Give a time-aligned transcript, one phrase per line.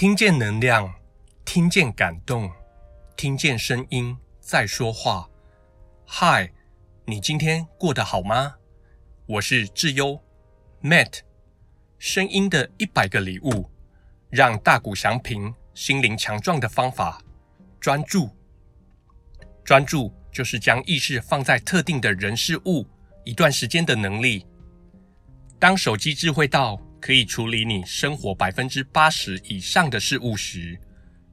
[0.00, 0.94] 听见能量，
[1.44, 2.50] 听见感动，
[3.18, 5.28] 听见声音在说话。
[6.06, 6.50] 嗨，
[7.04, 8.54] 你今天过得好吗？
[9.26, 10.18] 我是智优
[10.82, 11.18] ，Matt。
[11.98, 13.70] 声音的一百个礼物，
[14.30, 17.22] 让大谷翔平心灵强壮的方法。
[17.78, 18.30] 专注，
[19.62, 22.86] 专注就是将意识放在特定的人事物
[23.22, 24.46] 一段时间的能力。
[25.58, 30.78] 当手机智慧到可以处理你生活百分之八十以上的事物时，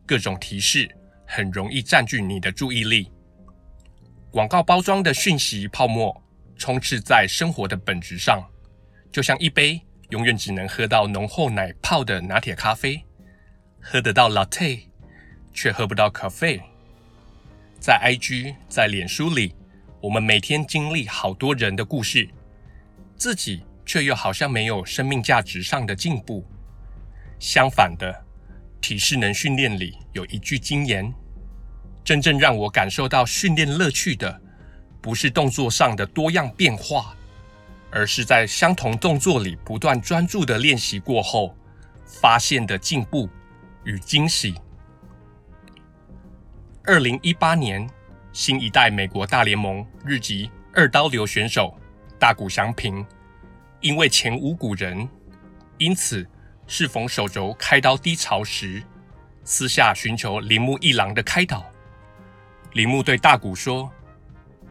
[0.06, 0.90] 各种提示
[1.26, 3.12] 很容易占据你的注意力。
[4.32, 6.24] 广告包装的讯息泡沫
[6.56, 8.42] 充斥在生活的本质上，
[9.12, 13.04] 就像一杯永远只能喝到浓厚奶泡的拿铁咖啡，
[13.82, 14.80] 喝得到 latte，
[15.54, 16.62] 却喝不到 cafe。
[17.80, 19.54] 在 IG，在脸书里，
[20.02, 22.30] 我们每天经历好多人的故事，
[23.18, 23.64] 自己。
[23.88, 26.46] 却又好像没有生命价值上的进步。
[27.40, 28.26] 相反的，
[28.82, 31.12] 体适能训练里有一句金言：
[32.04, 34.42] 真正让我感受到训练乐趣的，
[35.02, 37.16] 不是动作上的多样变化，
[37.90, 41.56] 而是在相同动作里不断专注的练习过后，
[42.06, 43.30] 发现的进步
[43.86, 44.56] 与惊喜。
[46.84, 47.90] 二零一八年，
[48.34, 51.74] 新一代美国大联盟日籍二刀流选手
[52.20, 53.06] 大谷翔平。
[53.80, 55.08] 因为前无古人，
[55.78, 56.28] 因此
[56.66, 58.82] 适逢手肘开刀低潮时，
[59.44, 61.66] 私下寻求铃木一郎的开导。
[62.74, 63.92] 铃木对大谷说：“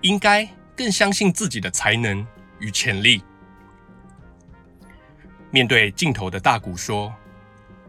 [0.03, 2.27] 应该更相信自己的才能
[2.59, 3.23] 与潜力。”
[5.51, 7.15] 面对镜头的大谷说：“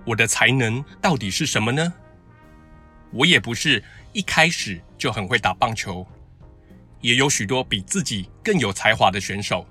[0.05, 1.93] 我的才能到底是什么呢？
[3.11, 6.05] 我也不是一开始就很会打棒球，
[7.01, 9.67] 也有许多比自己更有才华的选手。”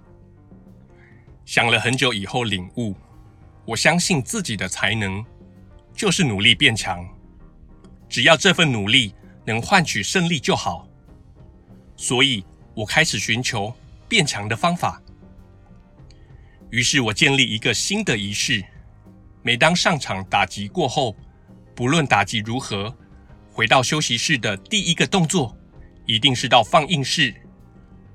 [1.46, 2.92] 想了很久以后，领悟，
[3.64, 5.24] 我相信自己的才能
[5.94, 7.08] 就是努力变强，
[8.08, 10.88] 只要这份努力能换取胜利就好。
[11.96, 12.44] 所以
[12.74, 13.72] 我开始寻求
[14.08, 15.00] 变强的方法。
[16.70, 18.62] 于是我建立一个新的仪式：
[19.40, 21.14] 每当上场打击过后，
[21.76, 22.92] 不论打击如何，
[23.52, 25.56] 回到休息室的第一个动作，
[26.06, 27.32] 一定是到放映室，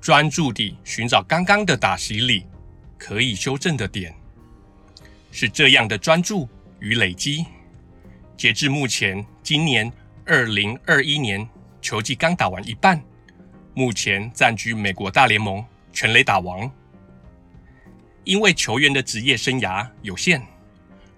[0.02, 2.44] 专注地寻找刚刚的打席里。
[3.04, 4.14] 可以修正的点，
[5.32, 6.48] 是这样的专注
[6.78, 7.44] 与累积。
[8.36, 9.92] 截至目前，今年
[10.24, 11.44] 二零二一年
[11.80, 13.02] 球季刚打完一半，
[13.74, 16.70] 目前暂居美国大联盟全垒打王。
[18.22, 20.40] 因为球员的职业生涯有限，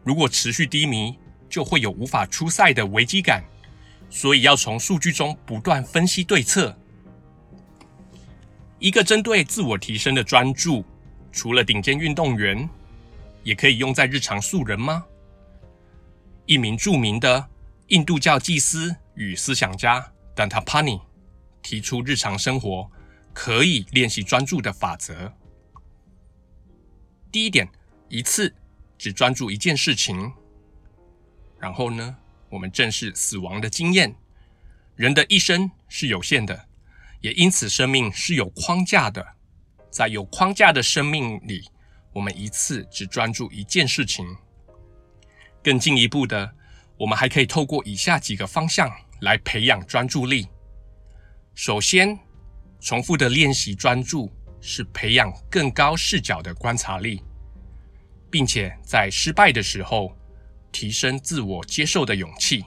[0.03, 1.19] 如果持续低迷，
[1.51, 3.45] 就会有无法出赛的危机感，
[4.09, 6.75] 所以要从数据中不断分析对策。
[8.78, 10.83] 一个针对自我提升的专注。
[11.34, 12.67] 除了顶尖运动员，
[13.43, 15.05] 也可以用在日常素人吗？
[16.47, 17.49] 一名著名的
[17.89, 21.03] 印度教祭司与思想家 Dandapani
[21.61, 22.89] 提出日常生活
[23.33, 25.34] 可以练习专注的法则。
[27.33, 27.69] 第一点，
[28.09, 28.55] 一次
[28.97, 30.33] 只专注一件事情。
[31.59, 32.16] 然后呢，
[32.49, 34.15] 我们正视死亡的经验。
[34.95, 36.69] 人的一生是有限的，
[37.21, 39.34] 也因此生命是有框架的。
[39.94, 41.71] 在有框架的生命里，
[42.12, 44.27] 我们一次只专注一件事情。
[45.62, 46.53] 更进一步的，
[46.99, 48.91] 我们还可以透过以下几个方向
[49.21, 50.49] 来培养专注力。
[51.54, 52.19] 首先，
[52.81, 54.28] 重复的练习专注
[54.60, 57.22] 是培养更高视角的观察力，
[58.28, 60.12] 并且在失败的时候，
[60.72, 62.65] 提升自我接受的勇气，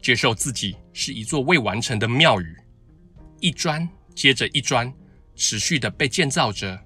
[0.00, 2.56] 接受自己是一座未完成的庙宇，
[3.40, 4.90] 一砖接着一砖。
[5.40, 6.78] 持续的被建造着。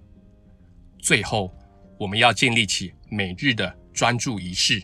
[1.01, 1.53] 最后，
[1.99, 4.81] 我们要建立起每日的专注仪式。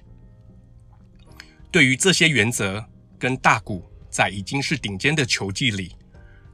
[1.70, 2.84] 对于这些原则，
[3.16, 5.94] 跟大谷在已经是顶尖的球技里，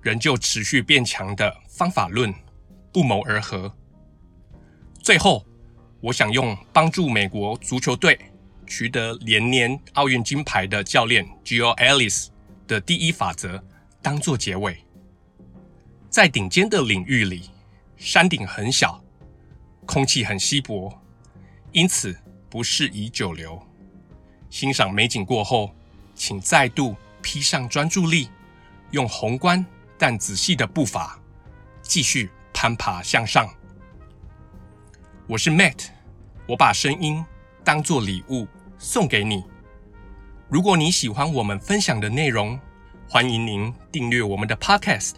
[0.03, 2.33] 仍旧持续变强的方法论
[2.93, 3.75] 不谋而合。
[5.03, 5.43] 最后，
[6.03, 8.19] 我想用帮助美国足球队
[8.67, 12.27] 取得连年奥运金牌的教练 Gio Ellis
[12.69, 13.65] 的第一法则
[14.03, 14.86] 当做结尾。
[16.17, 17.51] 在顶尖的领域里，
[17.99, 19.05] 山顶很小，
[19.85, 20.91] 空气很稀薄，
[21.73, 22.19] 因此
[22.49, 23.63] 不适宜久留。
[24.49, 25.75] 欣赏美景过后，
[26.15, 28.31] 请再度披上专注力，
[28.93, 29.63] 用宏观
[29.99, 31.21] 但仔细的步伐，
[31.83, 33.55] 继续攀爬向上。
[35.27, 35.89] 我是 Matt，
[36.49, 37.23] 我把声音
[37.63, 38.49] 当作礼物
[38.79, 39.45] 送给你。
[40.49, 42.59] 如果你喜欢我们分享的内容，
[43.07, 45.17] 欢迎您订阅我们的 Podcast。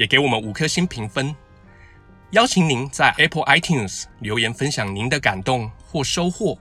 [0.00, 1.36] 也给我们五颗星评分，
[2.30, 6.58] 邀请您在 Apple iTunes 留言分享您的感动或收获，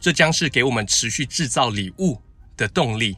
[0.00, 2.20] 这将是给我们持续制造礼物
[2.56, 3.16] 的动力。